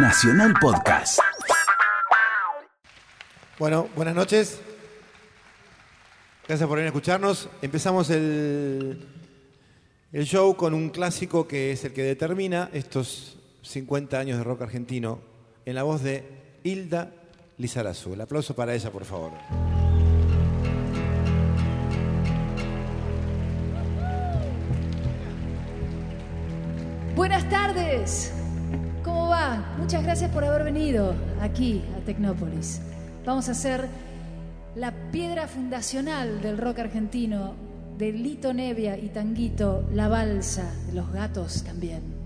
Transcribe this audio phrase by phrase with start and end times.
[0.00, 1.18] Nacional Podcast.
[3.58, 4.60] Bueno, buenas noches.
[6.46, 7.48] Gracias por venir a escucharnos.
[7.62, 9.08] Empezamos el,
[10.12, 14.62] el show con un clásico que es el que determina estos 50 años de rock
[14.62, 15.20] argentino
[15.64, 17.10] en la voz de Hilda
[17.56, 18.14] Lizarazu.
[18.14, 19.32] El aplauso para ella, por favor.
[27.16, 28.37] Buenas tardes.
[29.78, 32.82] Muchas gracias por haber venido aquí a Tecnópolis.
[33.24, 33.88] Vamos a hacer
[34.74, 37.54] la piedra fundacional del rock argentino,
[37.96, 42.17] de Lito Nevia y Tanguito, la balsa de los gatos también.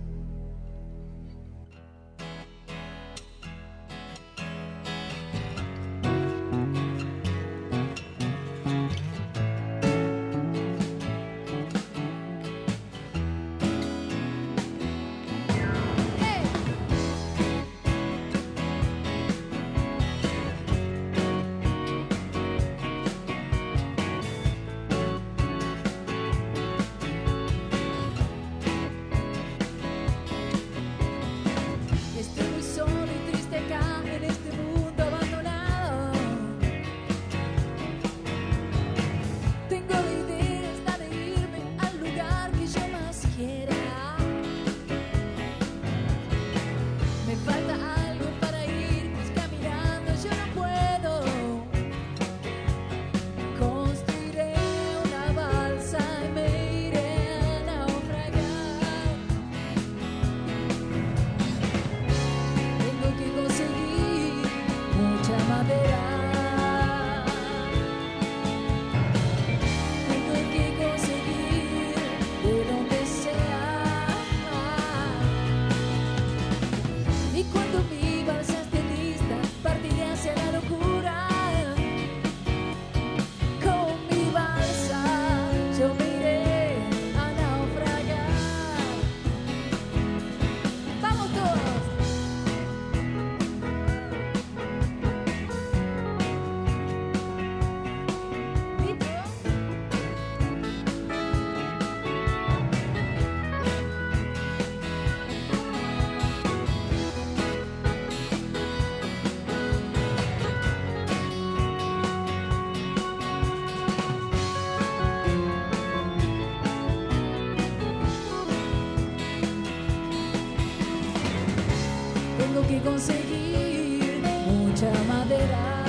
[122.69, 125.82] Que conseguir mucha madera.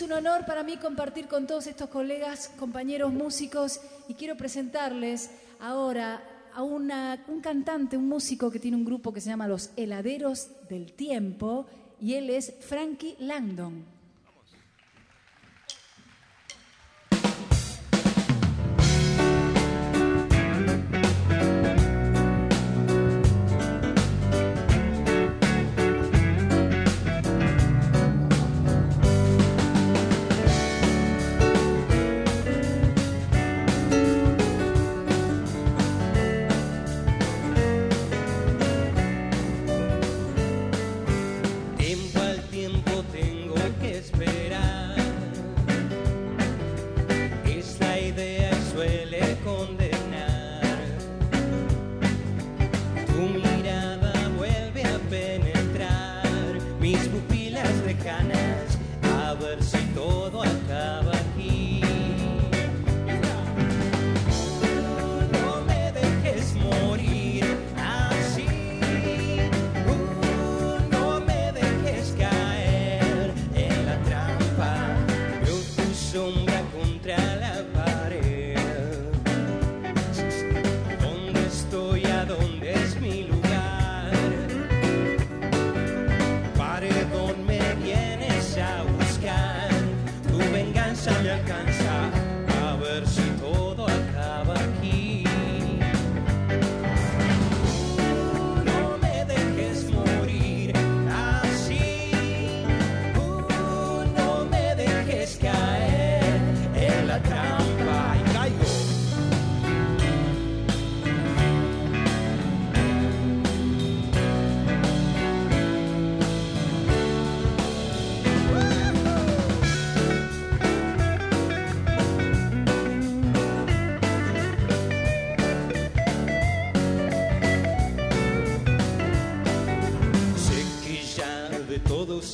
[0.00, 5.30] Es un honor para mí compartir con todos estos colegas, compañeros músicos y quiero presentarles
[5.60, 6.22] ahora
[6.54, 6.90] a un
[7.42, 11.66] cantante, un músico que tiene un grupo que se llama Los Heladeros del Tiempo
[12.00, 13.84] y él es Frankie Langdon.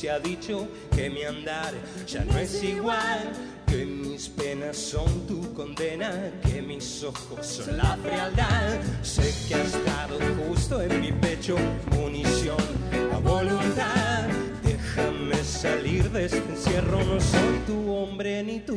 [0.09, 1.73] Ha dicho que mi andar
[2.07, 3.31] ya no es igual.
[3.67, 8.79] Que mis penas son tu condena, que mis ojos son la frialdad.
[9.01, 11.57] Sé que has estado justo en mi pecho,
[11.91, 12.55] munición
[13.13, 14.29] a voluntad.
[14.63, 18.76] Déjame salir de este encierro, no soy tu hombre ni tu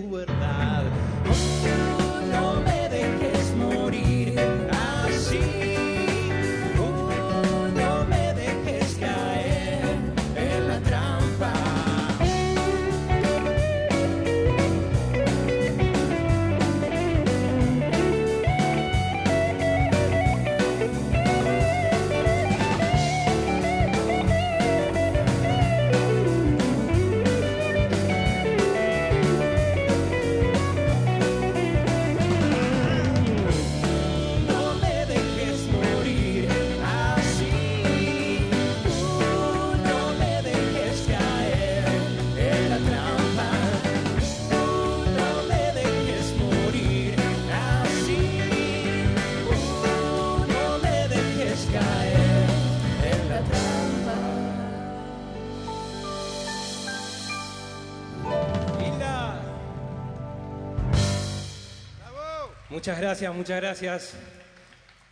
[62.91, 64.15] Muchas gracias, muchas gracias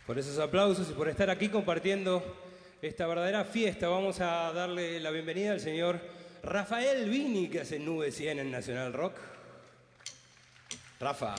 [0.05, 2.21] por esos aplausos y por estar aquí compartiendo
[2.81, 3.87] esta verdadera fiesta.
[3.87, 6.01] Vamos a darle la bienvenida al señor
[6.43, 9.13] Rafael Vini, que hace Nube 100 en Nacional Rock.
[10.99, 11.35] Rafa.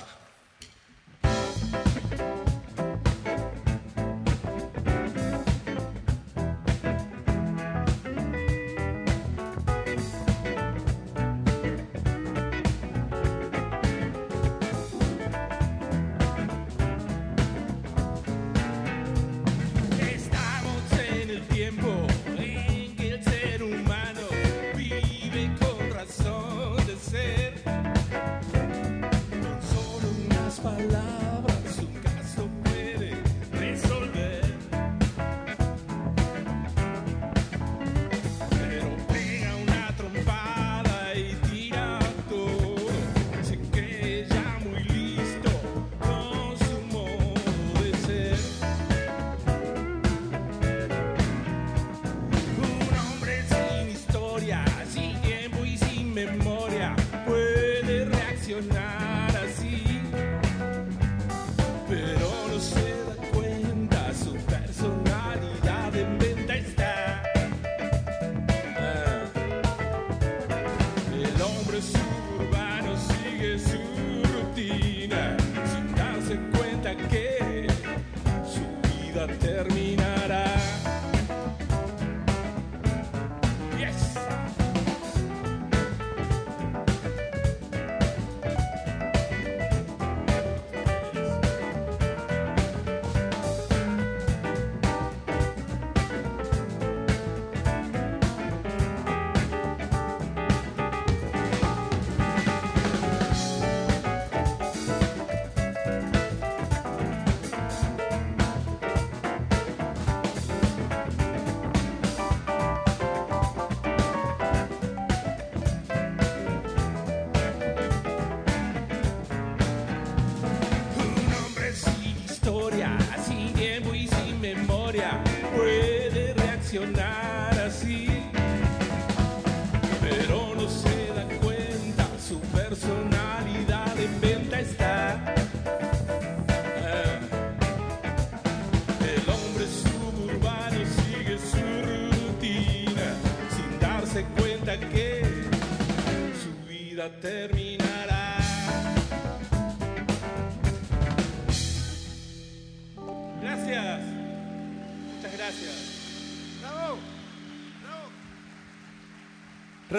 [126.79, 127.10] Puede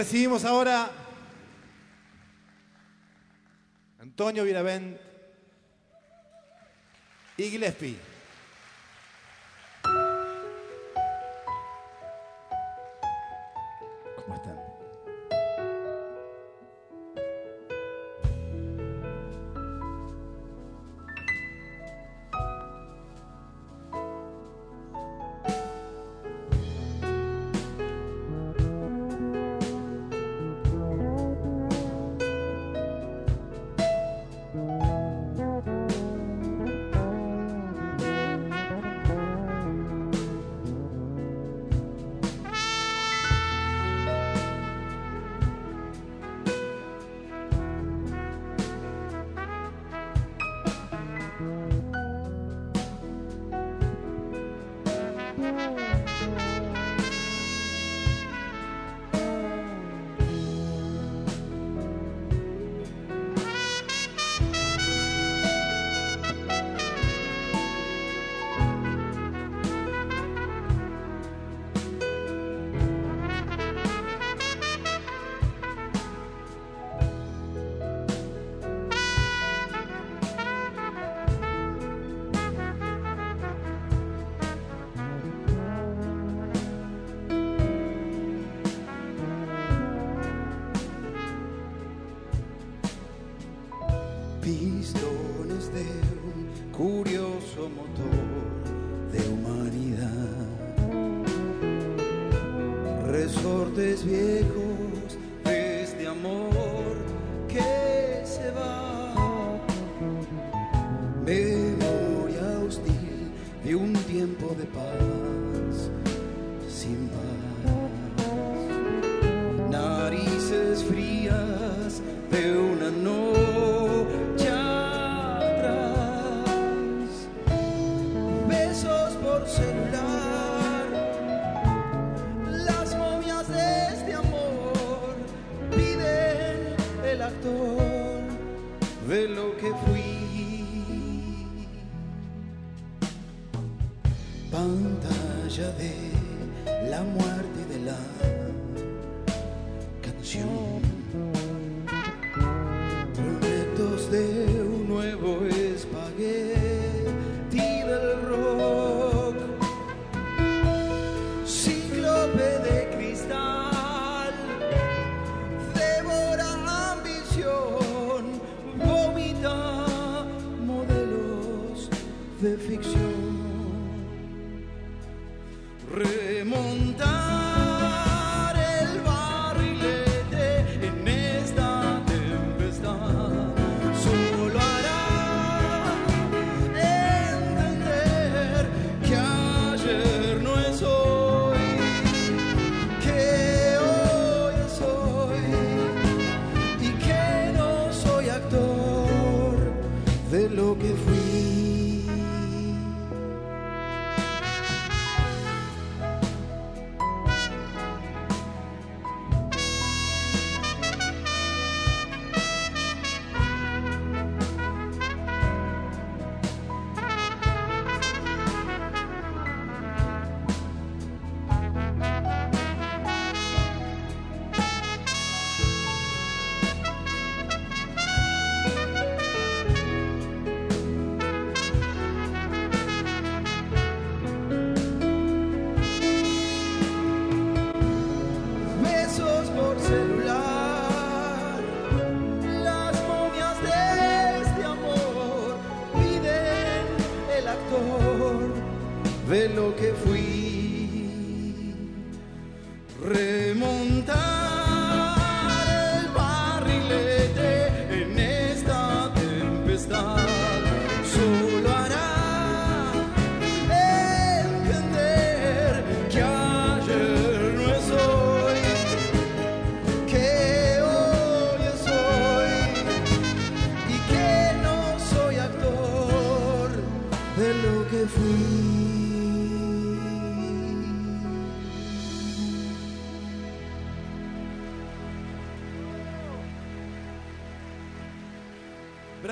[0.02, 0.90] Recibimos ahora
[4.00, 4.98] Antonio Viravent
[7.38, 8.11] y Gillespie.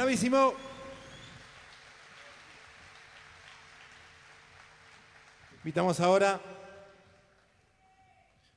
[0.10, 0.56] Bravísimo.
[5.58, 6.42] Invitamos ahora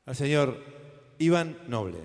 [0.06, 0.56] al señor
[1.18, 1.98] Iván Noble.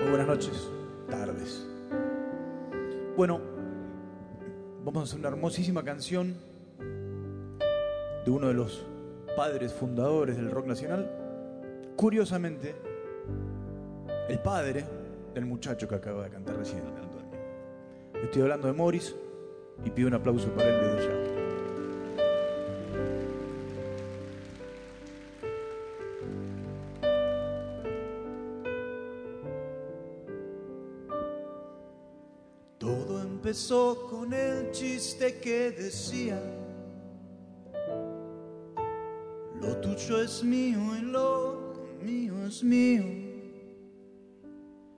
[0.00, 0.70] Muy buenas noches,
[1.10, 1.66] tardes.
[3.14, 3.42] Bueno,
[4.86, 6.34] vamos a hacer una hermosísima canción
[8.24, 8.86] de uno de los
[9.36, 11.27] padres fundadores del rock nacional.
[11.98, 12.76] Curiosamente,
[14.28, 14.84] el padre
[15.34, 16.80] del muchacho que acaba de cantar recién.
[18.22, 19.16] Estoy hablando de Morris
[19.84, 21.14] y pido un aplauso para él desde ya.
[32.78, 36.40] Todo empezó con el chiste que decía,
[39.60, 41.57] lo tuyo es mío y lo
[42.02, 43.04] mío es mío.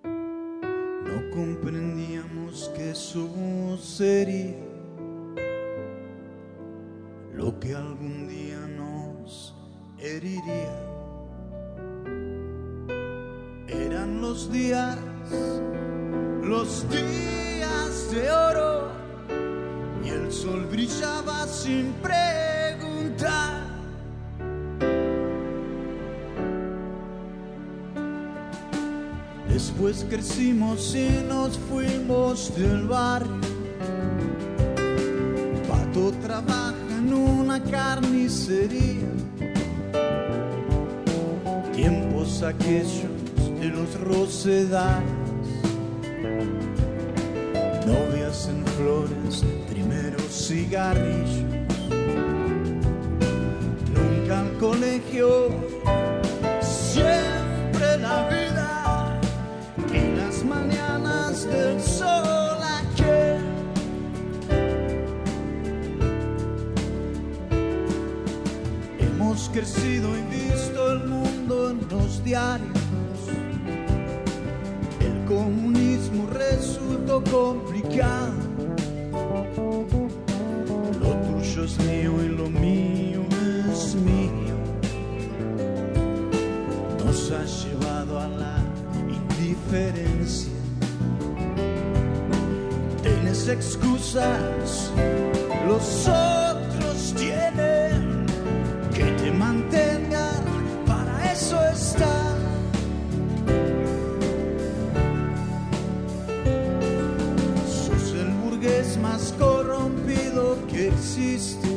[0.04, 4.57] No comprendíamos que eso sería
[7.35, 9.54] lo que algún día nos
[9.99, 10.76] heriría.
[13.69, 14.99] Eran los días
[16.50, 18.90] los días de oro
[20.04, 23.40] y el sol brillaba sin preguntar.
[29.81, 33.41] pues crecimos y nos fuimos del barrio.
[35.67, 39.09] Pato trabaja en una carnicería.
[41.75, 43.09] Tiempos aquellos
[43.59, 45.09] de los rosedales,
[47.87, 51.47] novias en flores, primeros cigarrillos,
[53.95, 55.70] nunca al colegio
[69.52, 72.69] crecido y visto el mundo en los diarios.
[75.00, 78.34] El comunismo resultó complicado.
[81.00, 82.40] Lo tuyo es mío y lo
[93.50, 94.93] excusas,
[95.67, 98.26] los otros tienen
[98.95, 100.45] que te mantengan,
[100.86, 102.36] para eso está.
[107.67, 111.69] Sos el burgués más corrompido que existe.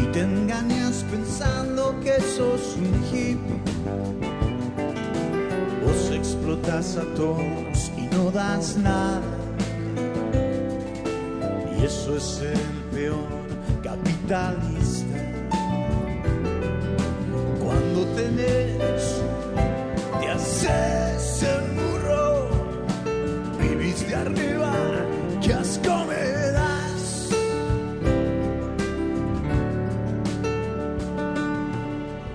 [0.00, 3.62] Y te engañas pensando que sos un hippie.
[5.84, 9.31] Vos explotas a todos y no das nada.
[12.02, 12.58] Eso es el
[12.90, 13.46] peor
[13.80, 15.18] capitalista.
[17.62, 19.22] Cuando tenés,
[20.20, 22.48] te haces el burro,
[23.56, 24.72] vivís de arriba,
[25.40, 26.24] que asco me
[26.58, 27.28] das.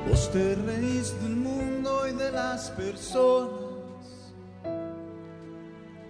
[0.07, 4.31] Vos te reís del mundo y de las personas,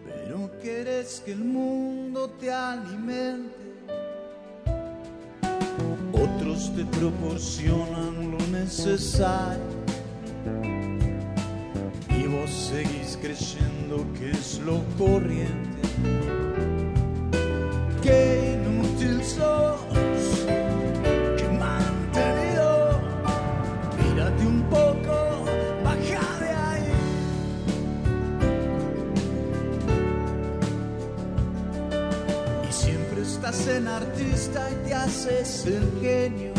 [0.06, 1.77] pero quieres que el mundo
[2.40, 3.56] te alimente.
[6.14, 9.62] Otros te proporcionan lo necesario
[12.10, 15.82] y vos seguís creyendo que es lo corriente.
[18.02, 19.67] Qué inútil sos,
[32.68, 36.54] Y siempre estás en artista y te haces el genio.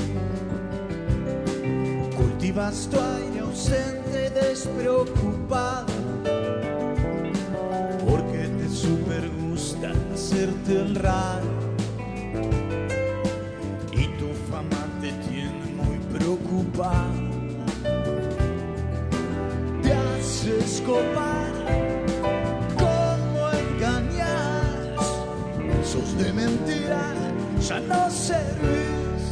[2.16, 5.87] Cultivas tu aire ausente despreocupado.
[8.09, 11.47] Porque te super gusta hacerte el raro.
[13.92, 17.08] Y tu fama te tiene muy preocupado.
[27.69, 29.25] Ya no servís.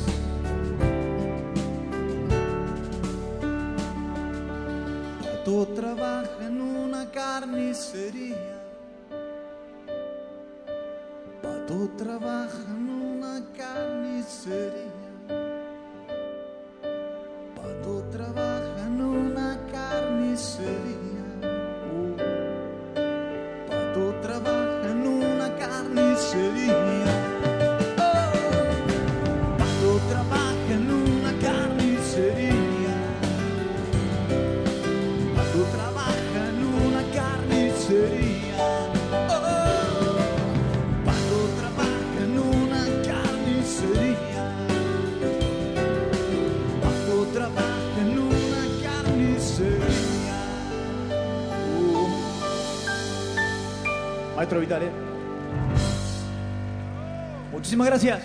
[5.22, 8.58] Pato trabaja en una carnicería.
[11.42, 14.95] Pato trabaja en una carnicería.
[57.76, 58.24] Muchísimas gracias.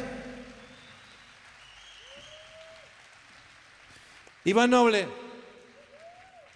[4.46, 5.10] Iván Noble.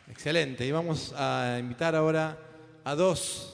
[0.10, 0.66] Excelente.
[0.66, 2.38] Y vamos a invitar ahora
[2.86, 3.52] a dos.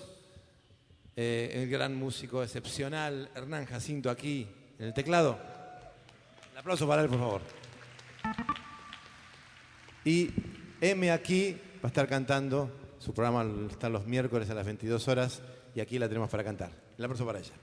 [1.16, 5.40] eh, el gran músico excepcional, Hernán Jacinto, aquí en el teclado.
[6.52, 7.42] Un aplauso para él, por favor.
[10.06, 10.30] Y
[10.82, 12.70] M aquí va a estar cantando.
[13.00, 15.42] Su programa está los miércoles a las 22 horas
[15.74, 16.70] y aquí la tenemos para cantar.
[16.96, 17.54] El aplauso para ella.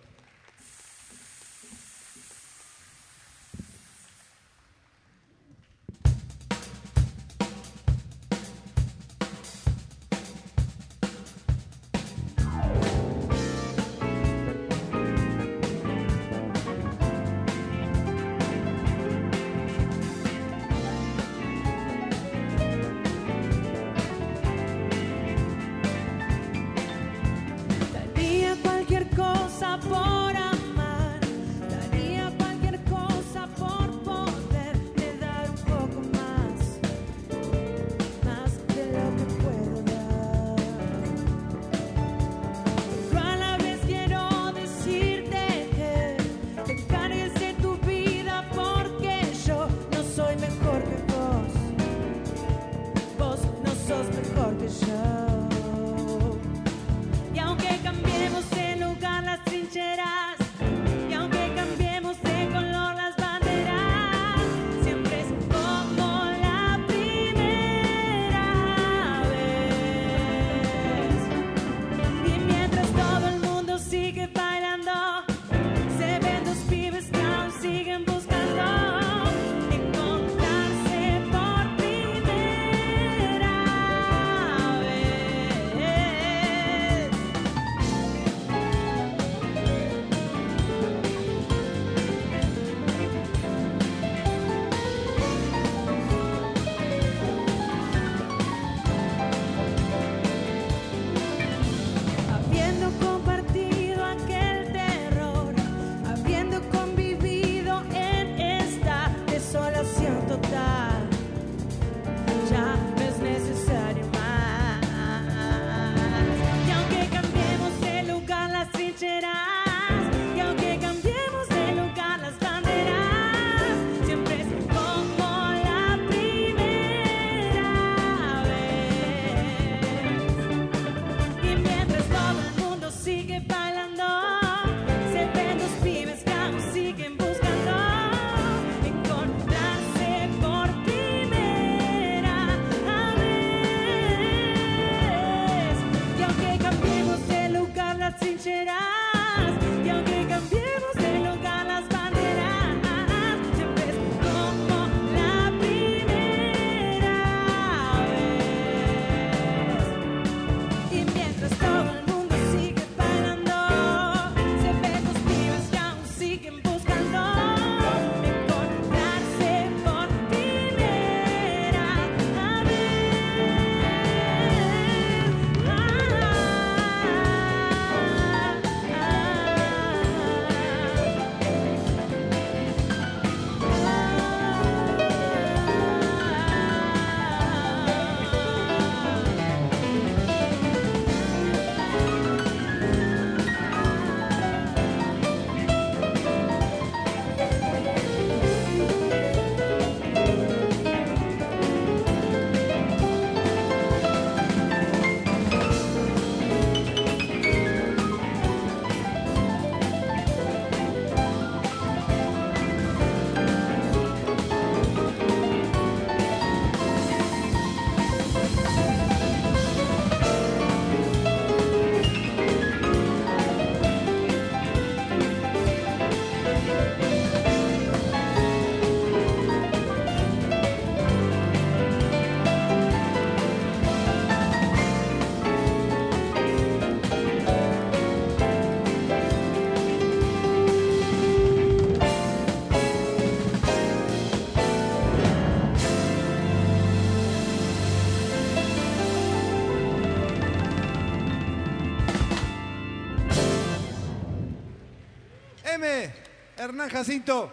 [256.56, 257.52] Hernán Jacinto.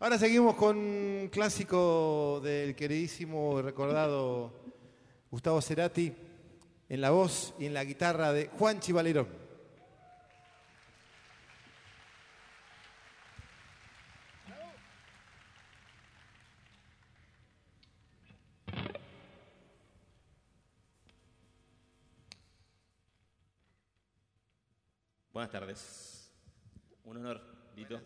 [0.00, 4.52] Ahora seguimos con un clásico del queridísimo y recordado
[5.30, 6.12] Gustavo Cerati
[6.88, 9.43] en la voz y en la guitarra de Juan Chivalerón.
[25.34, 26.30] Buenas tardes.
[27.02, 27.42] Un honor,
[27.74, 28.00] Dito.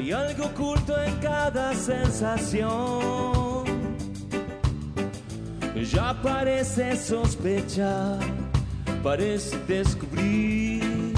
[0.00, 3.66] Hay algo oculto en cada sensación.
[5.92, 8.18] Ya parece sospechar,
[9.02, 11.12] parece descubrir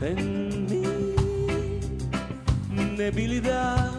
[0.00, 1.04] en mí
[2.96, 3.90] debilidad.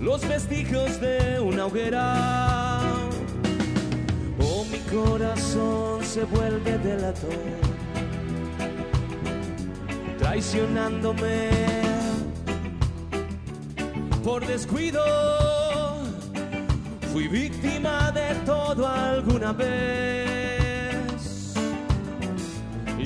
[0.00, 2.86] Los vestigios de una hoguera.
[4.40, 7.66] Oh, mi corazón se vuelve delator
[10.36, 11.48] traicionándome
[14.22, 15.02] por descuido.
[17.10, 20.26] Fui víctima de todo alguna vez.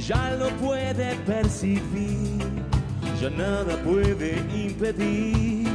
[0.09, 2.64] Ya lo puede percibir,
[3.21, 5.69] ya nada puede impedir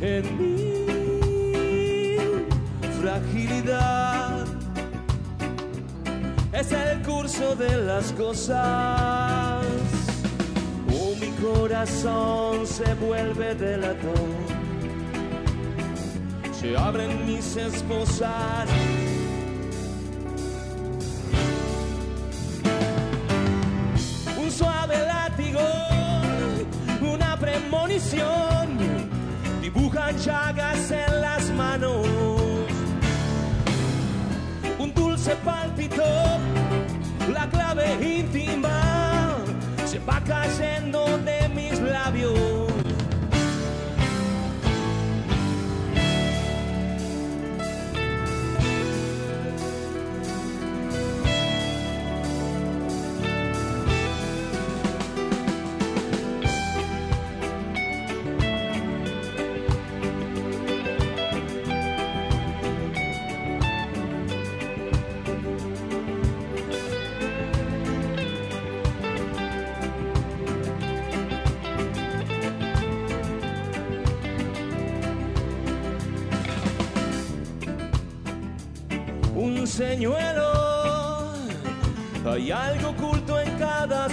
[0.00, 0.86] en mi
[3.00, 4.44] fragilidad.
[6.52, 9.57] Es el curso de las cosas.
[11.38, 14.28] Mi corazón se vuelve delator.
[16.52, 18.68] Se abren mis esposas.
[24.36, 25.60] Un suave látigo,
[27.00, 28.78] una premonición.
[29.62, 32.06] Dibujan llagas en las manos.
[34.78, 36.04] Un dulce pálpito,
[37.32, 38.97] la clave íntima
[40.08, 42.67] va cayendo de mis labios.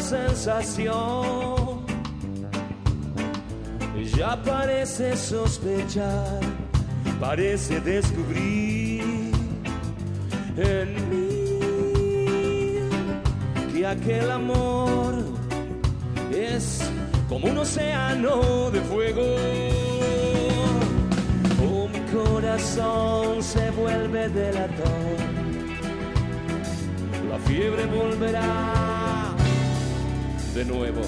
[0.05, 1.83] Sensación.
[4.15, 6.39] Ya parece sospechar,
[7.19, 9.31] parece descubrir
[10.57, 11.59] en mí
[13.73, 15.15] que aquel amor
[16.31, 16.81] es
[17.27, 19.25] como un océano de fuego.
[21.67, 25.17] Oh, mi corazón se vuelve delator.
[27.29, 28.94] La fiebre volverá
[30.55, 31.01] de nuevo.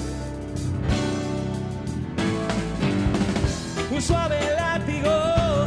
[3.89, 5.65] Un suave látigo,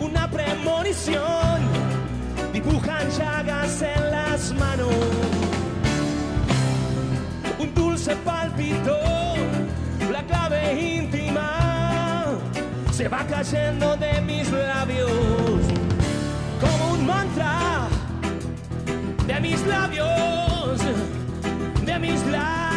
[0.00, 1.60] una premonición,
[2.52, 4.92] dibujan llagas en las manos.
[7.60, 8.96] Un dulce palpito,
[10.10, 12.24] la clave íntima
[12.90, 15.10] se va cayendo de mis labios
[16.60, 17.86] como un mantra
[19.28, 20.80] de mis labios,
[21.86, 22.67] de mis labios.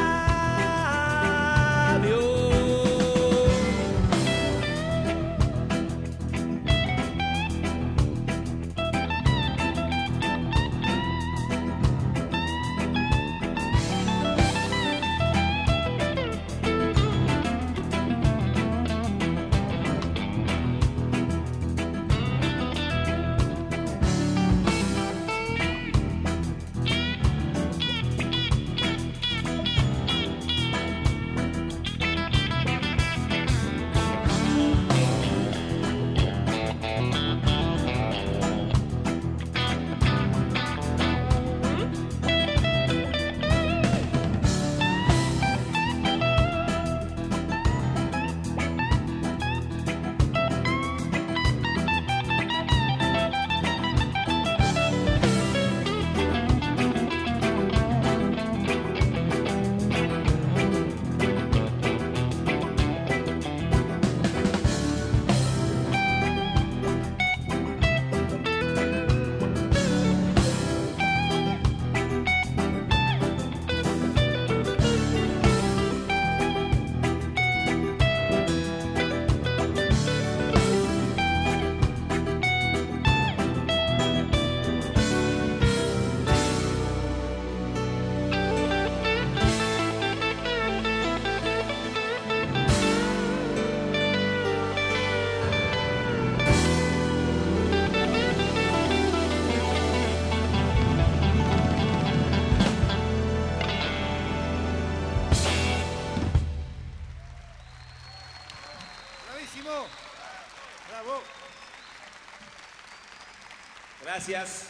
[114.21, 114.67] Gracias.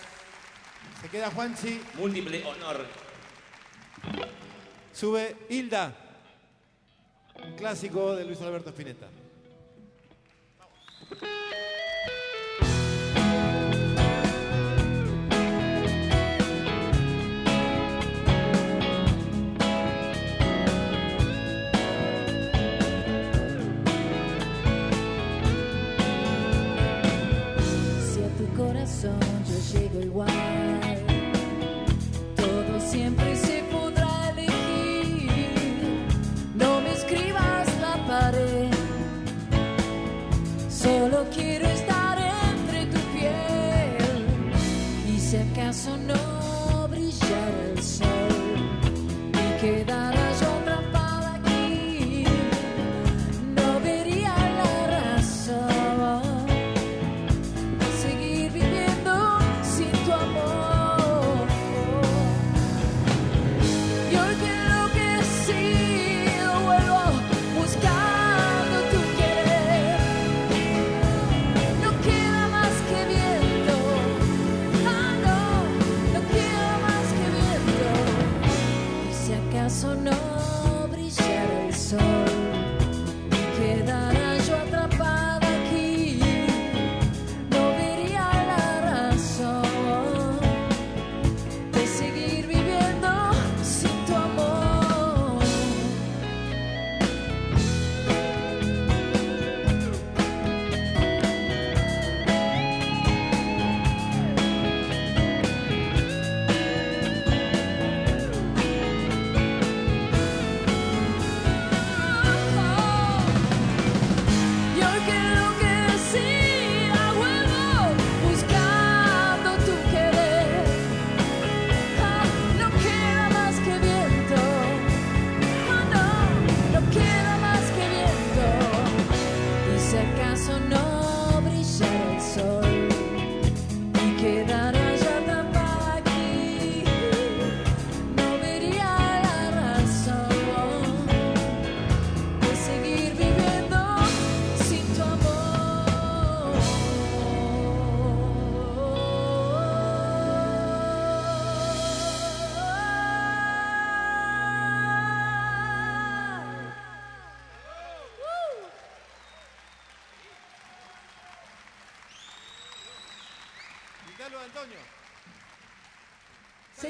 [1.01, 1.81] Se queda Juanchi.
[1.95, 2.85] Múltiple honor.
[4.93, 5.93] Sube Hilda.
[7.43, 8.90] Un clásico de Luis Alberto Spinetta.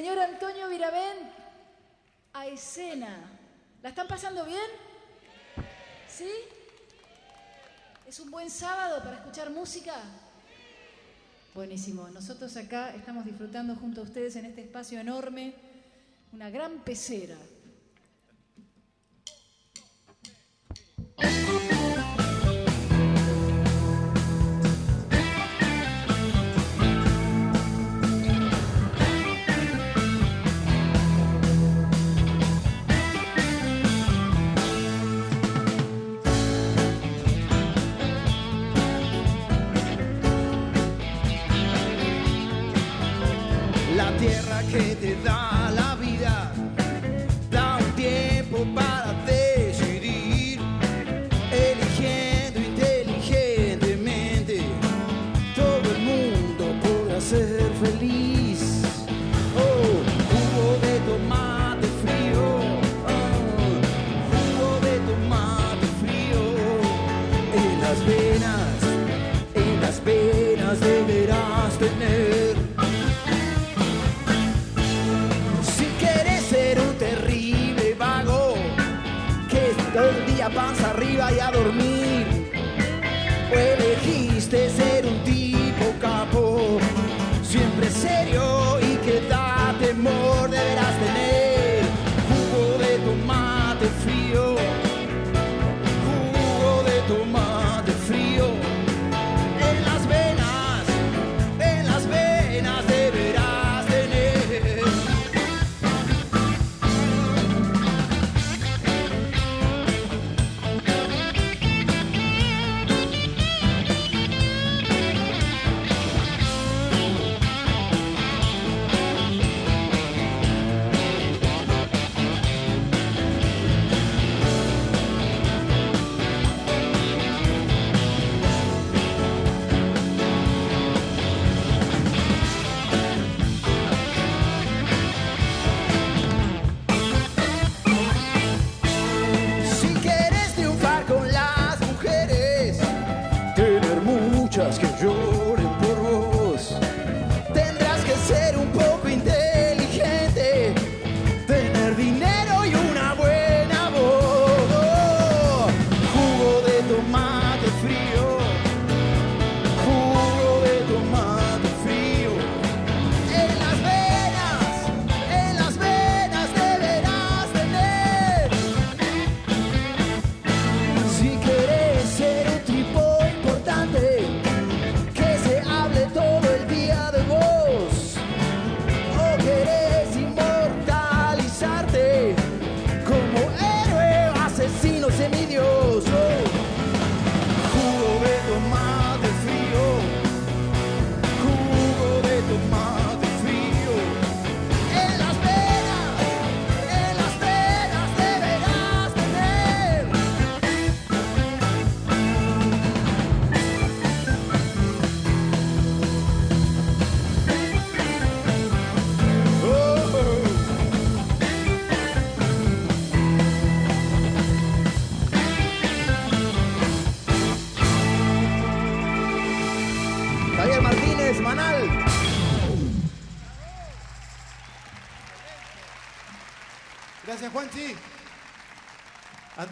[0.02, 1.30] señor Antonio Viravent
[2.34, 3.20] a escena.
[3.84, 4.66] ¿La están pasando bien?
[6.10, 6.28] ¿Sí?
[8.08, 9.94] ¿Es un buen sábado para escuchar música?
[11.54, 12.10] Buenísimo.
[12.10, 15.54] Nosotros acá estamos disfrutando junto a ustedes en este espacio enorme,
[16.34, 17.38] una gran pecera
[44.70, 45.91] que te da la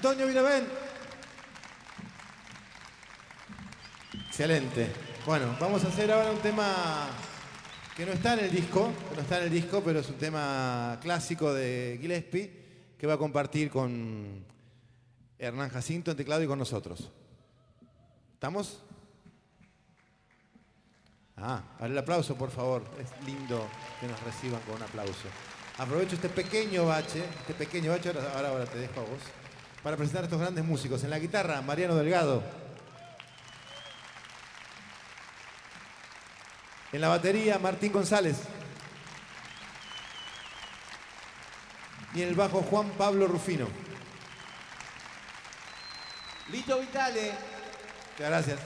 [0.09, 0.41] Antonio.
[4.27, 4.91] Excelente.
[5.25, 7.09] Bueno, vamos a hacer ahora un tema
[7.95, 10.15] que no está en el disco, que no está en el disco, pero es un
[10.15, 12.51] tema clásico de Gillespie
[12.97, 14.43] que va a compartir con
[15.37, 17.11] Hernán Jacinto en teclado y con nosotros.
[18.33, 18.81] ¿Estamos?
[21.37, 22.83] Ah, para el aplauso, por favor.
[22.99, 23.67] Es lindo
[23.99, 25.27] que nos reciban con un aplauso.
[25.77, 29.21] Aprovecho este pequeño bache, este pequeño bache, ahora, ahora te dejo a vos,
[29.83, 31.03] para presentar a estos grandes músicos.
[31.03, 32.43] En la guitarra, Mariano Delgado.
[36.91, 38.37] En la batería, Martín González.
[42.15, 43.67] Y en el bajo, Juan Pablo Rufino.
[46.49, 47.31] Lito Vitale,
[48.13, 48.59] Muchas gracias.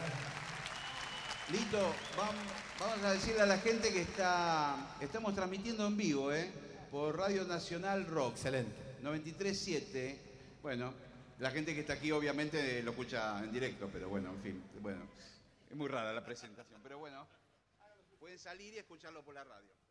[1.51, 1.78] Lito,
[2.18, 6.49] vam- vamos a decirle a la gente que está, estamos transmitiendo en vivo, ¿eh?
[6.89, 8.36] Por Radio Nacional Rock.
[8.38, 8.72] Excelente.
[9.03, 10.18] 93.7.
[10.64, 10.93] Bueno,
[11.39, 15.01] la gente que está aquí obviamente lo escucha en directo, pero bueno, en fin, bueno,
[15.70, 17.28] es muy rara la presentación, pero bueno,
[18.18, 19.82] pueden salir y escucharlo por la radio.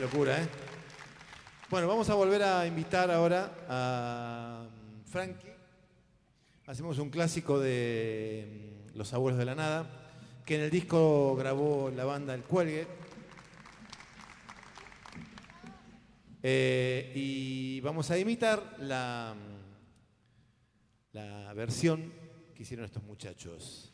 [0.00, 0.48] Locura, ¿eh?
[1.70, 5.52] Bueno, vamos a volver a invitar ahora a mm, Frankie.
[6.66, 9.90] Hacemos un clásico de mm, Los Abuelos de la Nada,
[10.46, 12.86] que en el disco grabó la banda El Cuelgue.
[16.42, 22.12] Eh, y vamos a imitar la, mm, la versión
[22.54, 23.92] que hicieron estos muchachos.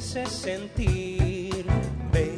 [0.00, 1.66] Hace sentir.
[2.10, 2.32] Ve,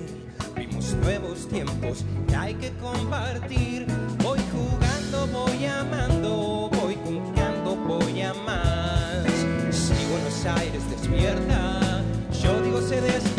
[0.57, 3.87] vimos nuevos tiempos que hay que compartir.
[4.21, 9.27] Voy jugando, voy amando, voy confiando, voy a más.
[9.71, 12.03] Si Buenos Aires despierta,
[12.43, 13.32] yo digo se despereza.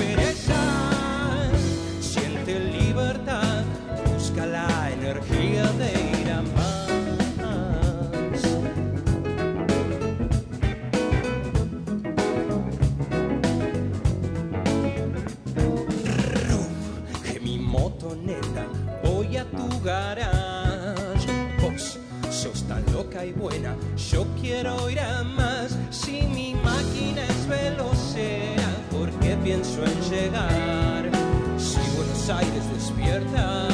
[19.84, 21.28] Garage.
[21.62, 23.76] Vos sos tan loca y buena,
[24.12, 25.78] yo quiero ir a más.
[25.92, 31.10] Si mi máquina es velocera, ¿por qué pienso en llegar?
[31.58, 33.68] Si Buenos Aires despierta,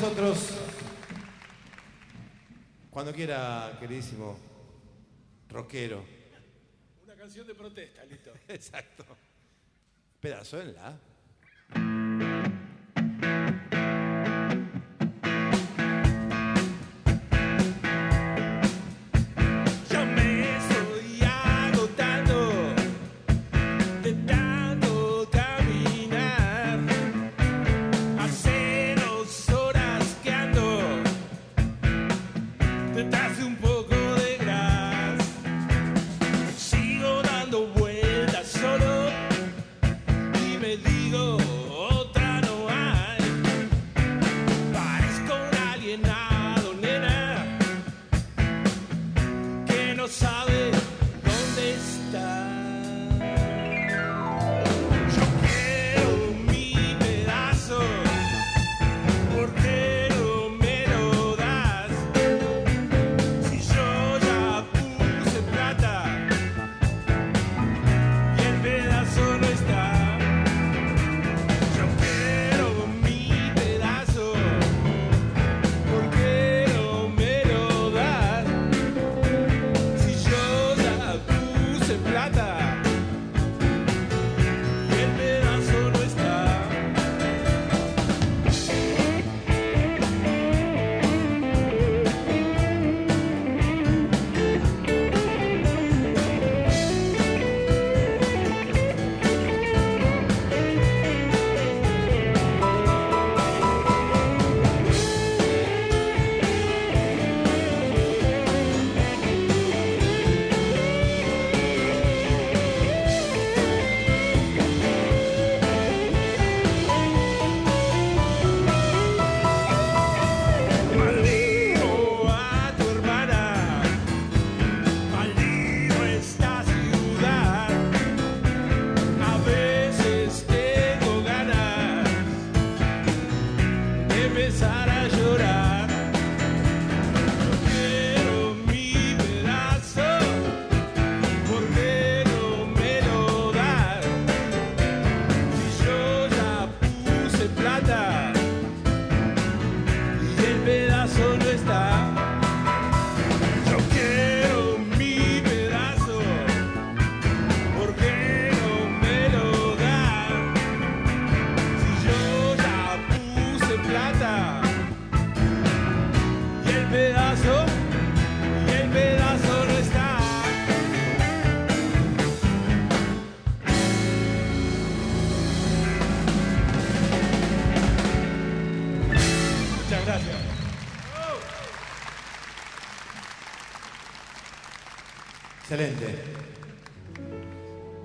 [0.00, 0.48] nosotros.
[2.90, 4.34] Cuando quiera, queridísimo
[5.50, 6.02] rockero.
[7.04, 8.32] Una canción de protesta, listo.
[8.48, 9.04] Exacto.
[10.18, 10.98] Pedazo en la.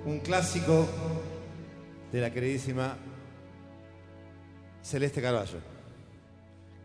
[0.06, 0.88] Un clásico
[2.10, 2.96] de la queridísima
[4.82, 5.58] Celeste Carballo.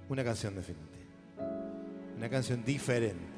[0.10, 1.00] Una canción diferente.
[2.18, 3.31] Una canción diferente.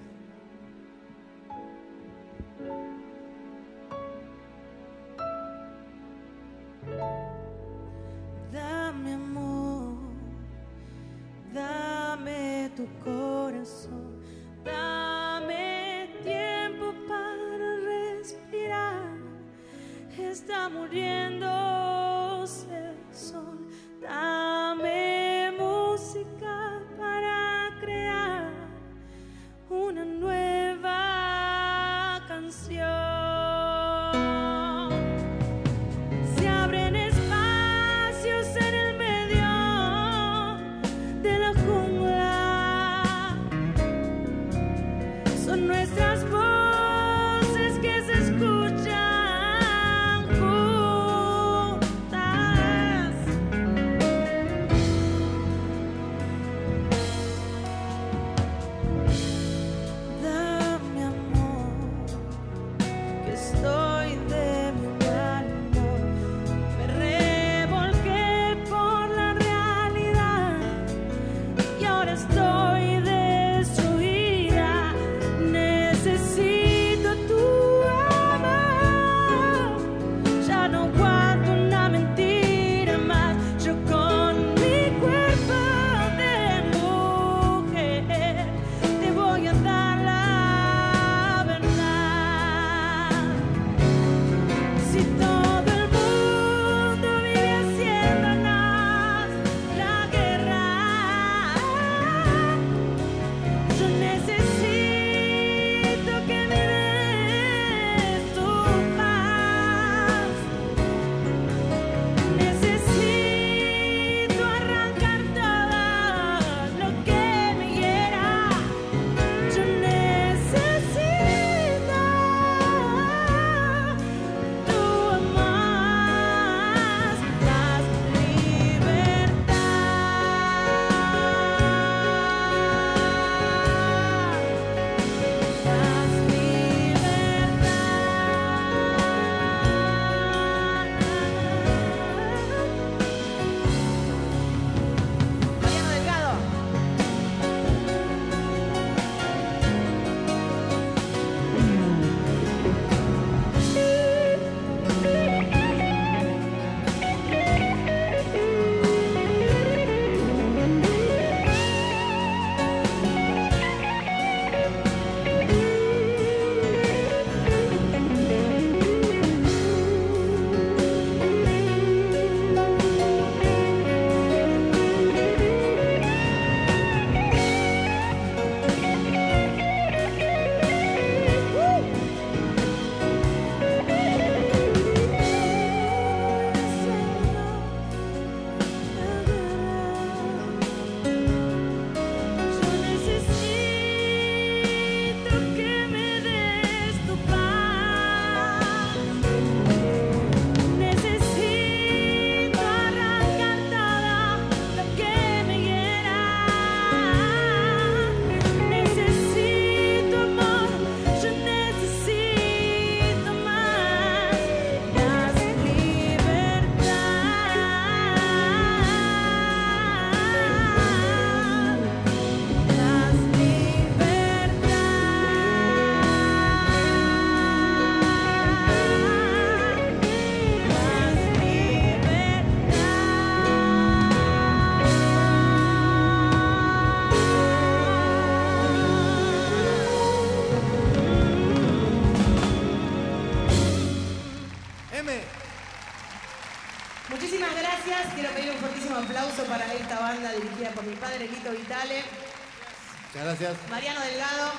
[253.39, 253.69] gracias.
[253.69, 254.51] Mariano Delgado,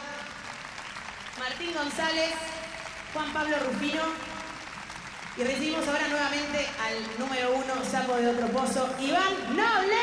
[1.39, 2.33] Martín González,
[3.13, 4.03] Juan Pablo Rufino.
[5.37, 9.97] Y recibimos ahora nuevamente al número uno, saco de otro pozo, Iván Noble.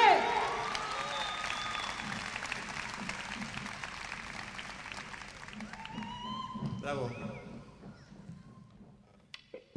[6.82, 7.12] Bravo.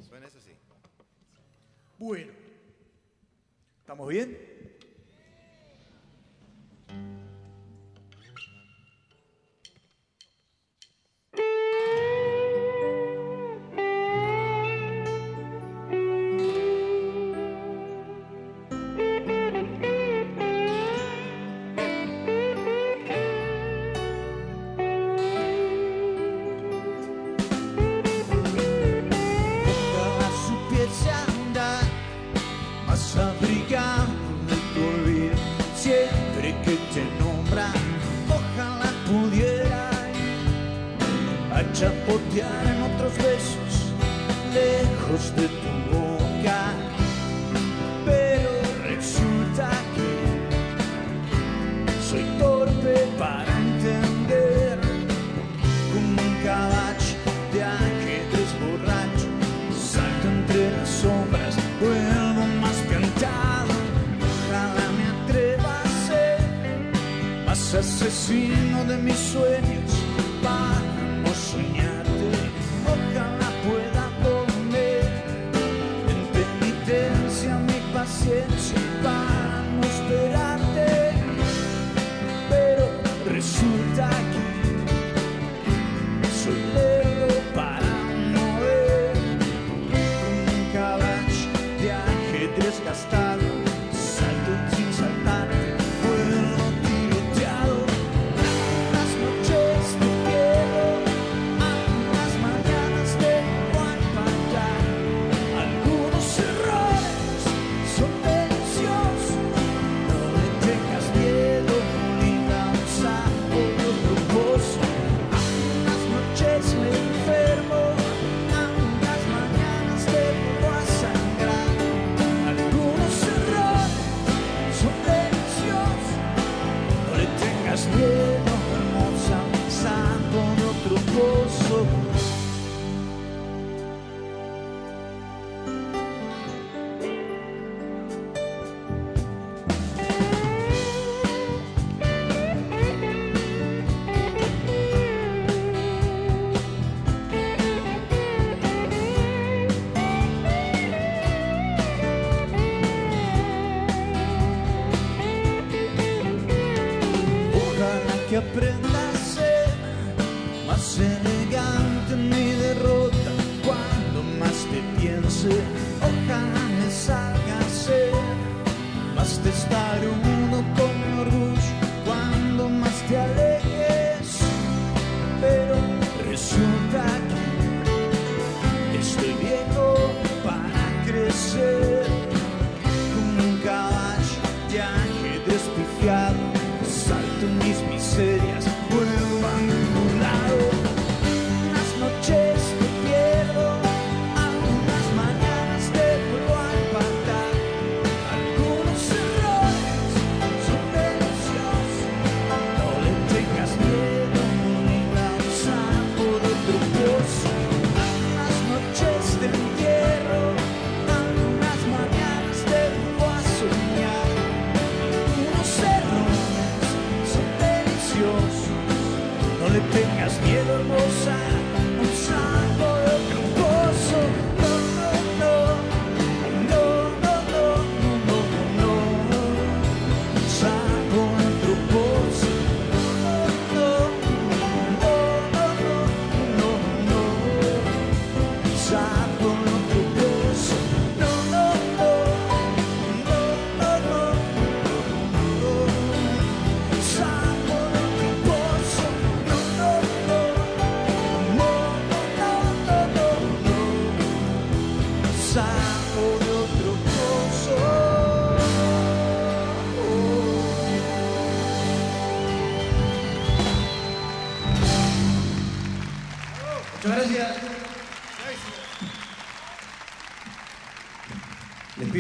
[0.09, 0.53] ¿Suena eso sí?
[1.99, 2.33] Bueno.
[3.81, 4.44] ¿Estamos bien?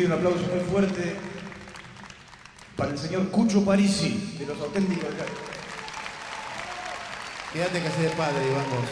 [0.07, 1.15] un aplauso muy fuerte
[2.77, 5.09] para el señor Cucho Parisi, de los auténticos.
[7.53, 8.89] Quédate que de padre, Iván vos.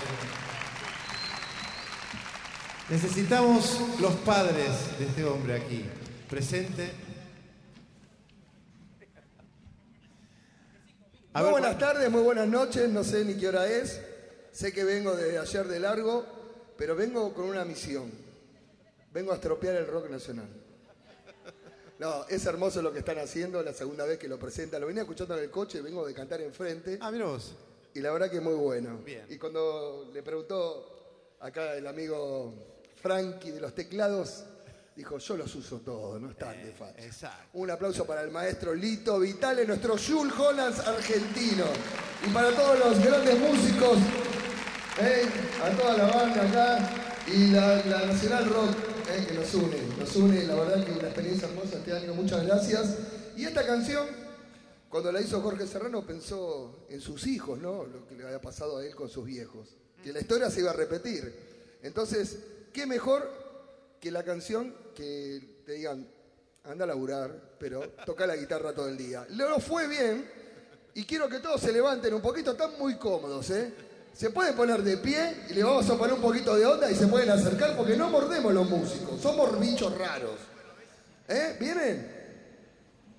[2.89, 5.85] Necesitamos los padres de este hombre aquí,
[6.31, 6.93] presente.
[11.35, 14.01] Muy buenas tardes, muy buenas noches, no sé ni qué hora es.
[14.53, 16.27] Sé que vengo de ayer de largo,
[16.79, 18.11] pero vengo con una misión.
[19.13, 20.62] Vengo a estropear el rock nacional.
[22.03, 24.81] No, es hermoso lo que están haciendo, la segunda vez que lo presentan.
[24.81, 26.99] Lo venía escuchando en el coche, vengo de cantar enfrente.
[27.01, 27.53] Ah, mira vos.
[27.95, 28.99] Y la verdad que muy bueno.
[29.05, 29.25] Bien.
[29.29, 32.55] Y cuando le preguntó acá el amigo
[33.01, 34.43] Frankie de los teclados,
[34.97, 36.99] dijo, yo los uso todos, no están de facha.
[36.99, 37.51] Eh, Exacto.
[37.53, 41.67] Un aplauso para el maestro Lito Vitale, nuestro Jules Hollands argentino.
[42.27, 43.99] Y para todos los grandes músicos,
[45.01, 45.29] ¿eh?
[45.63, 46.91] a toda la banda acá
[47.29, 49.27] y la, la Nacional Rock ¿eh?
[49.27, 49.77] que nos une.
[49.99, 52.15] Nos une, la verdad que una experiencia hermosa este año.
[52.15, 52.97] Muchas gracias.
[53.37, 54.07] Y esta canción,
[54.89, 57.85] cuando la hizo Jorge Serrano, pensó en sus hijos, ¿no?
[57.85, 59.69] Lo que le había pasado a él con sus viejos.
[60.03, 61.33] Que la historia se iba a repetir.
[61.83, 62.39] Entonces,
[62.73, 63.43] ¿qué mejor
[64.01, 66.07] que la canción que te digan,
[66.65, 69.27] anda a laburar, pero toca la guitarra todo el día.
[69.31, 70.29] Lo fue bien
[70.95, 73.73] y quiero que todos se levanten un poquito, están muy cómodos, ¿eh?
[74.15, 76.95] Se pueden poner de pie y le vamos a poner un poquito de onda y
[76.95, 80.39] se pueden acercar porque no mordemos los músicos, somos bichos raros.
[81.29, 81.57] ¿Eh?
[81.59, 82.23] ¿Vienen?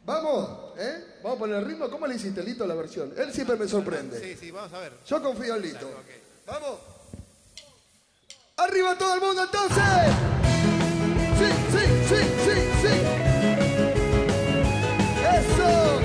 [0.06, 0.78] ¿Vamos?
[0.78, 1.04] ¿Eh?
[1.24, 1.90] ¿Vamos a poner el ritmo?
[1.90, 3.14] ¿Cómo le hiciste, Lito, la versión?
[3.18, 4.20] Él siempre me sorprende.
[4.20, 4.94] Sí, sí, vamos a ver.
[5.06, 5.90] Yo confío en Lito.
[6.46, 6.80] ¿Vamos?
[8.58, 9.84] ¡Arriba todo el mundo entonces!
[11.40, 12.16] ¡Sí, sí, sí,
[12.46, 12.94] sí, sí!
[15.26, 16.03] ¡Eso!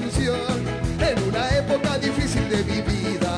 [0.00, 3.36] En una época difícil de mi vida.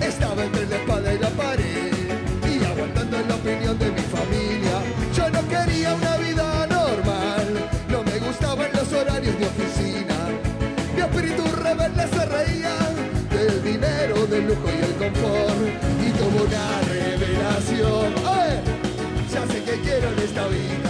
[0.00, 1.92] Estaba entre la espada y la pared
[2.42, 4.76] y aguantando la opinión de mi familia.
[5.14, 7.46] Yo no quería una vida normal,
[7.88, 10.16] no me gustaban los horarios de oficina.
[10.94, 12.76] Mi espíritu rebelde se reía
[13.30, 15.58] del dinero, del lujo y el confort.
[16.06, 18.14] Y tuvo una revelación.
[18.26, 18.60] ¡Ay!
[19.32, 20.83] Ya sé que quiero en esta vida,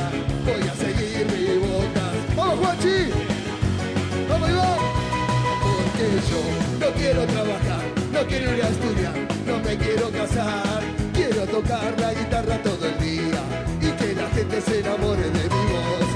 [6.04, 7.82] No quiero trabajar,
[8.12, 9.14] no quiero ir a estudiar,
[9.46, 10.82] no me quiero casar.
[11.14, 13.40] Quiero tocar la guitarra todo el día
[13.80, 16.08] y que la gente se enamore de mi voz.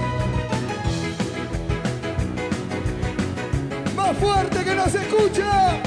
[3.96, 5.78] ¡Más fuerte que nos escucha!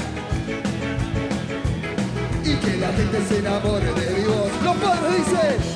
[2.44, 4.50] Y que la gente se enamore de mi voz.
[4.64, 5.71] Los padres dicen.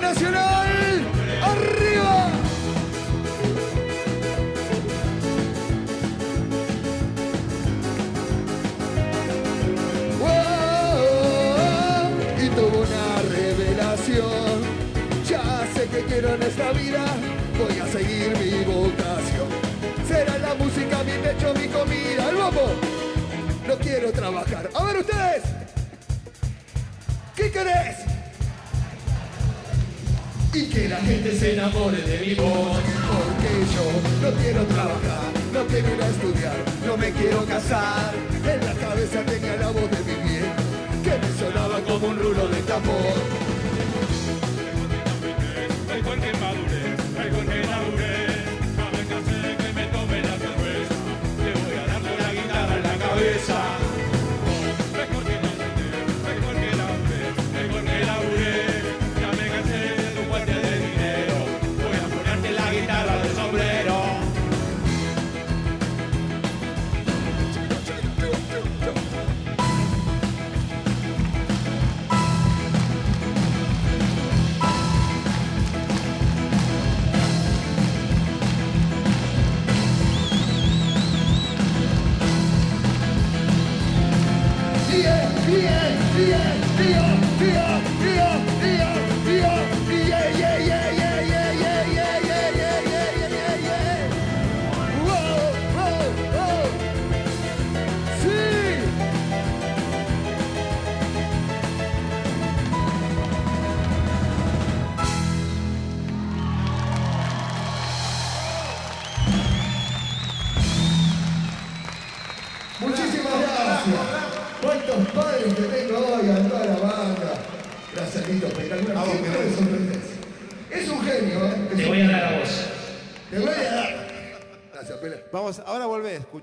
[0.00, 1.02] Nacional.
[1.42, 2.30] ¡Arriba!
[10.20, 10.98] ¡Wow!
[12.42, 14.58] Y tuvo una revelación.
[15.28, 15.42] Ya
[15.74, 17.04] sé que quiero en esta vida.
[17.58, 19.48] Voy a seguir mi vocación.
[20.06, 22.30] Será la música mi techo, mi comida.
[22.30, 22.72] ¡El vamos!
[23.66, 24.70] No quiero trabajar.
[24.74, 25.42] A ver ustedes.
[27.36, 27.97] ¿Qué querés?
[30.98, 32.76] La gente se enamore de mi voz.
[33.08, 38.14] Porque yo no quiero trabajar, no quiero ir a estudiar, no me quiero casar.
[38.34, 40.52] En la cabeza tenía la voz de mi bien,
[41.04, 43.47] que me sonaba como un rulo de tambor.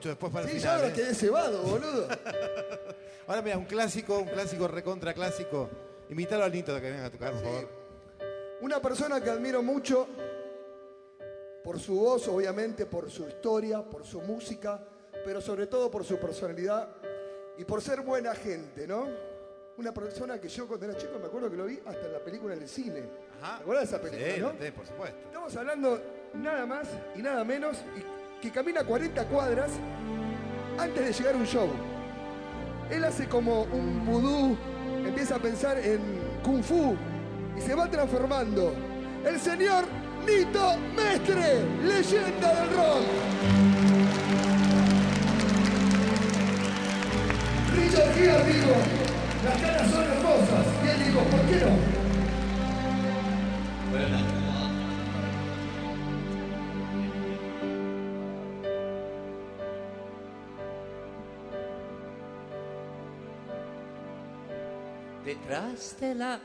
[0.09, 0.75] Después para el Sí, yo final.
[0.77, 0.93] ahora ¿eh?
[0.93, 2.07] quedé cebado, boludo.
[3.27, 5.67] Ahora mira, un clásico, un clásico recontra clásico.
[6.09, 7.69] Invítalo al Nito a que venga a tocar, por favor.
[8.61, 10.07] Una persona que admiro mucho
[11.63, 14.79] por su voz, obviamente, por su historia, por su música,
[15.25, 16.87] pero sobre todo por su personalidad
[17.57, 19.07] y por ser buena gente, ¿no?
[19.77, 22.19] Una persona que yo cuando era chico me acuerdo que lo vi hasta en la
[22.19, 23.01] película en el cine.
[23.01, 24.63] ¿Te acuerdas de esa película, Sí, no?
[24.65, 25.17] sí, por supuesto.
[25.25, 26.01] Estamos hablando
[26.35, 28.14] nada más y nada menos y
[28.45, 29.71] que camina 40 cuadras
[30.77, 31.67] antes de llegar a un show.
[32.91, 34.55] Él hace como un vudú,
[35.03, 35.99] empieza a pensar en
[36.43, 36.95] kung fu
[37.57, 38.71] y se va transformando.
[39.25, 39.85] El señor
[40.27, 43.01] Nito Mestre, leyenda del rock.
[47.75, 48.75] Richard Gere dijo,
[49.43, 50.65] las caras son hermosas.
[50.83, 51.95] Y él dijo, ¿por qué no?
[65.25, 66.39] Detrás de las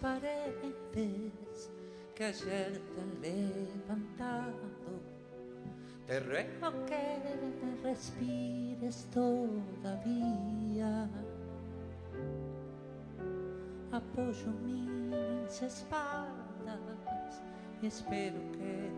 [0.00, 1.68] paredes
[2.14, 4.54] que ayer te han levantado,
[6.06, 7.18] te ruego que
[7.82, 11.10] respires todavía.
[13.90, 17.42] Apoyo mis espaldas
[17.82, 18.92] y espero que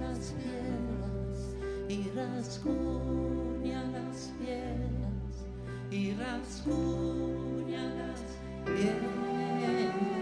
[0.00, 1.56] las piedras
[1.88, 5.46] y rasguña las piedras
[5.90, 8.20] y rasguña las
[8.66, 10.13] piedras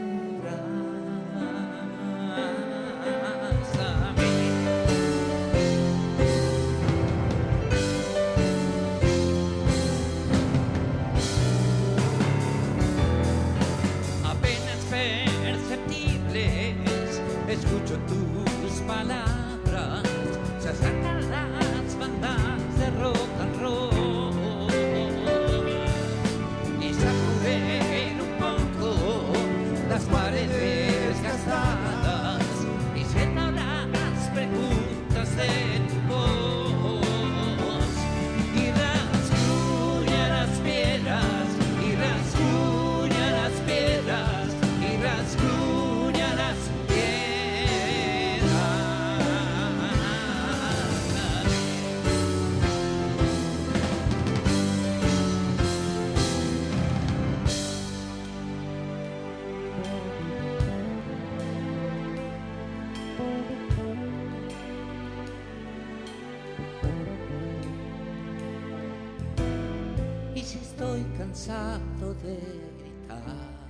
[70.34, 72.38] Y si estoy cansado de
[72.78, 73.62] gritarte,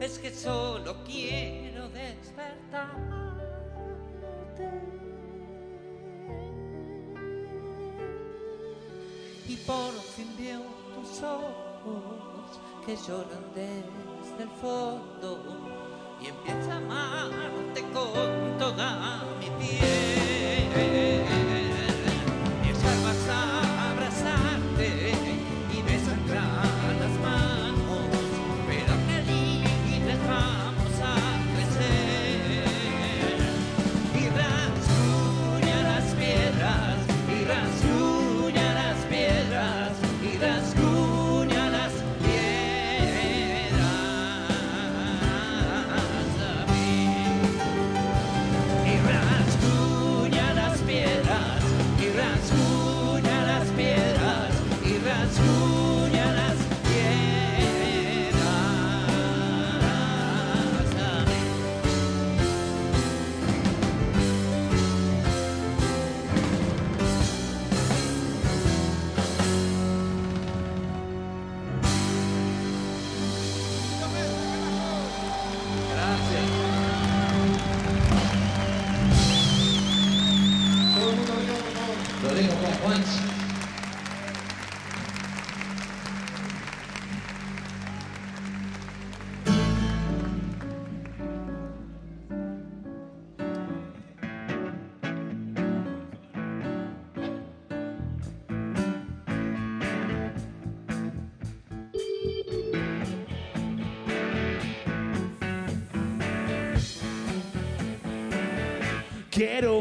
[0.00, 3.36] es que solo quiero despertarte.
[9.48, 10.62] Y por fin veo
[10.94, 12.35] tus ojos
[12.86, 15.42] que lloran desde el fondo
[16.22, 21.15] y empiezo a amarte con toda mi piel.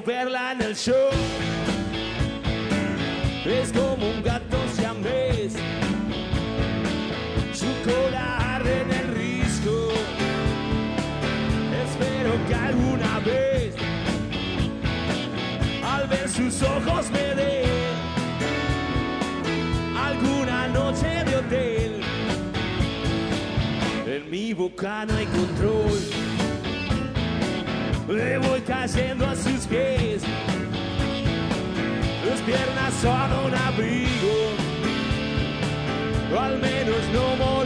[0.06, 1.10] verla en el show.
[3.46, 5.54] Es como un gato siamés,
[7.54, 9.90] su cola arde en el risco.
[11.86, 13.76] Espero que alguna vez,
[15.84, 17.66] al ver sus ojos me dé
[19.98, 22.02] alguna noche de hotel.
[24.08, 26.00] En mi boca no hay control.
[28.08, 30.24] Le voy cayendo así pies.
[32.24, 34.52] Tus piernas son un abrigo,
[36.34, 37.65] o al menos no morir.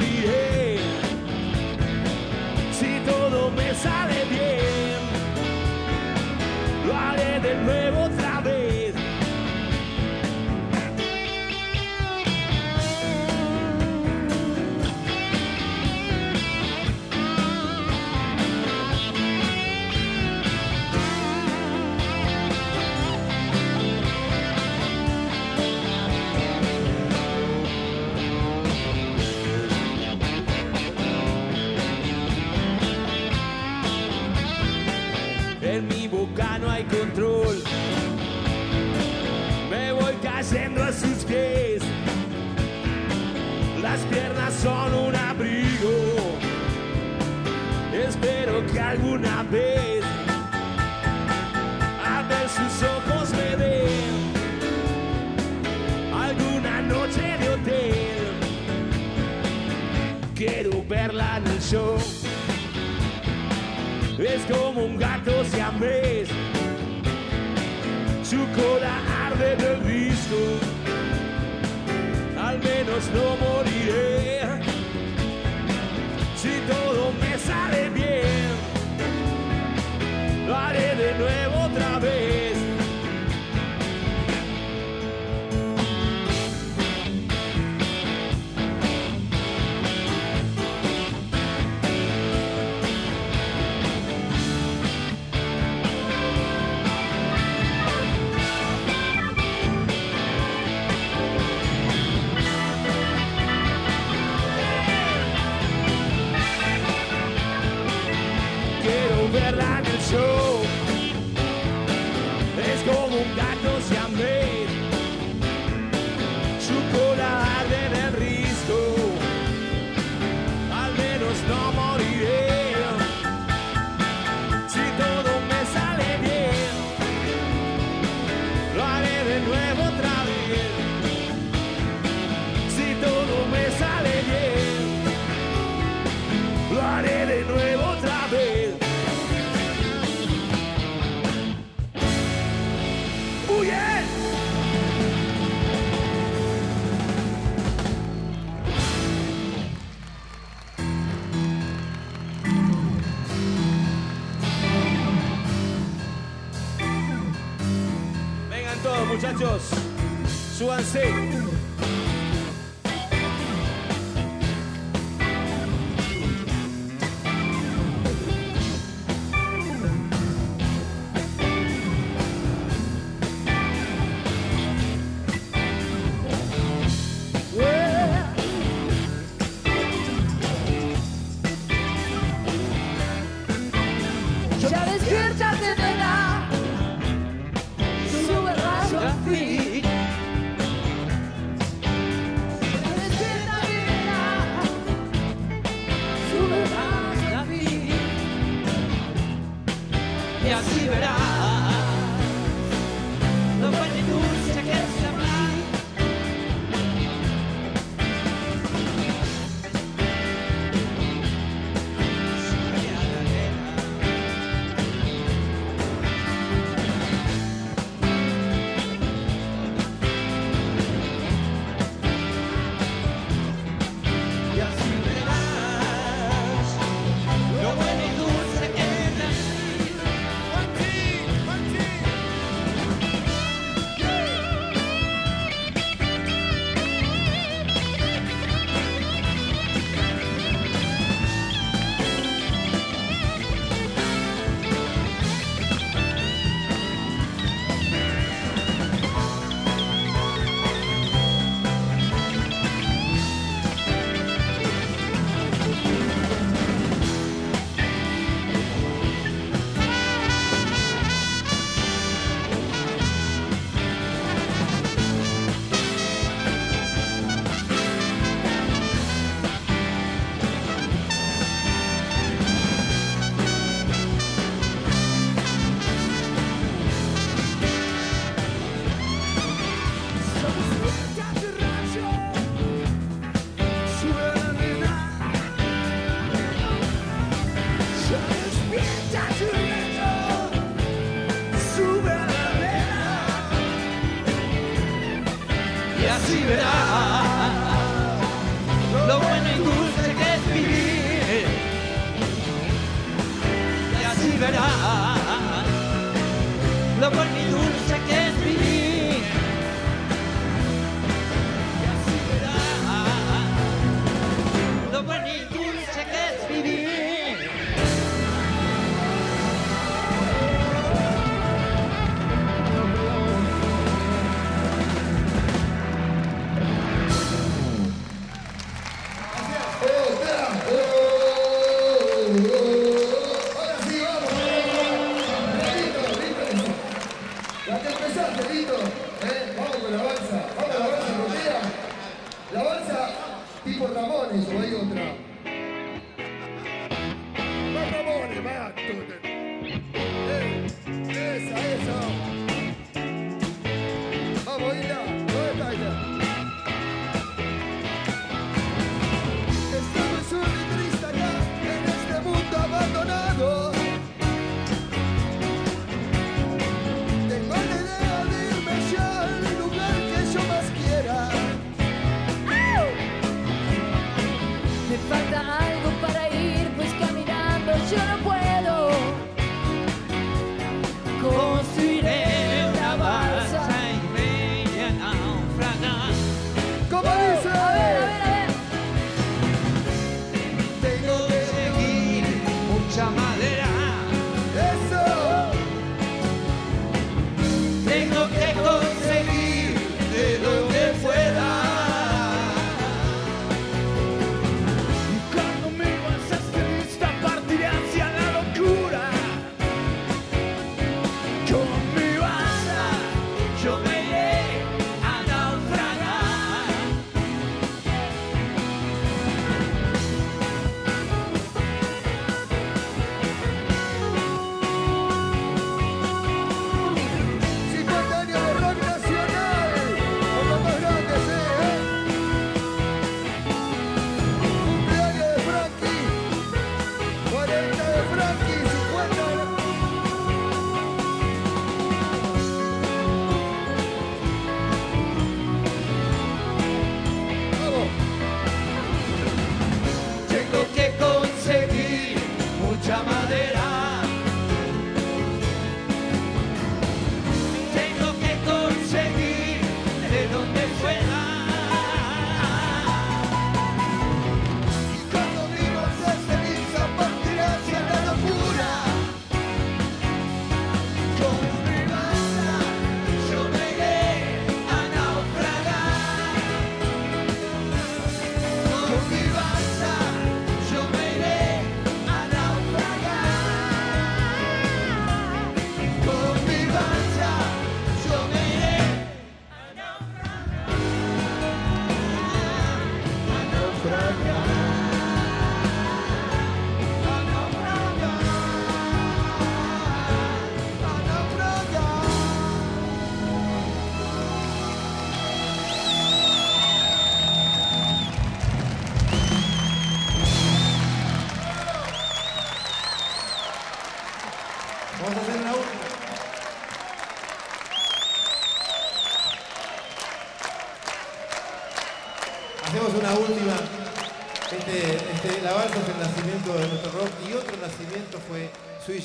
[329.82, 330.09] Hey.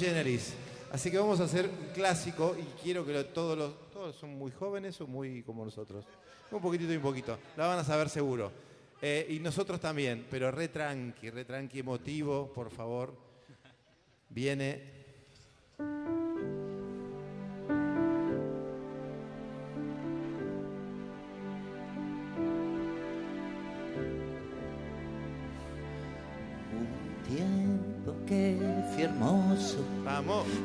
[0.04, 0.52] Generis.
[0.92, 3.90] Así que vamos a hacer un clásico y quiero que todos los.
[3.90, 6.04] Todos son muy jóvenes o muy como nosotros.
[6.50, 7.38] Un poquitito y un poquito.
[7.56, 8.52] La van a saber seguro.
[9.00, 13.14] Eh, y nosotros también, pero re tranqui, re tranqui emotivo, por favor.
[14.28, 14.93] Viene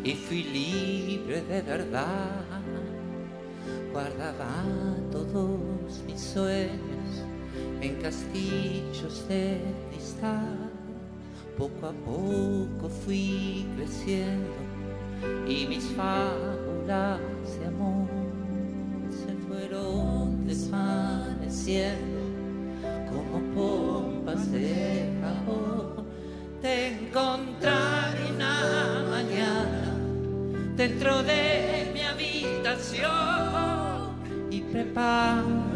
[0.04, 2.46] Y fui libre de verdad.
[3.92, 4.64] Guardaba
[5.12, 7.26] todos mis sueños
[7.82, 9.60] en castillos de
[9.90, 10.70] cristal.
[11.58, 14.54] Poco a poco fui creciendo
[15.48, 17.20] y mis fábulas
[17.60, 18.08] de amor
[19.10, 22.20] se fueron desvaneciendo
[23.10, 25.89] como pompas de jabón
[26.62, 29.96] te encontraré una mañana
[30.76, 33.08] dentro de mi habitación
[34.52, 35.69] y preparo